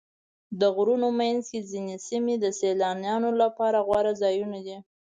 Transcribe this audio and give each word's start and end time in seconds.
د 0.59 0.61
غرونو 0.75 1.07
منځ 1.19 1.41
کې 1.51 1.59
ځینې 1.71 1.95
سیمې 2.07 2.35
د 2.39 2.45
سیلانیانو 2.59 3.29
لپاره 3.41 3.77
غوره 3.87 4.13
ځایونه 4.21 4.57
دي. 4.65 4.77